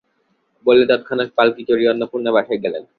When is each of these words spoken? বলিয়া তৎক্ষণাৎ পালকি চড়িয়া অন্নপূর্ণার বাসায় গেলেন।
বলিয়া 0.65 0.87
তৎক্ষণাৎ 0.91 1.29
পালকি 1.37 1.61
চড়িয়া 1.69 1.91
অন্নপূর্ণার 1.93 2.35
বাসায় 2.37 2.61
গেলেন। 2.63 2.83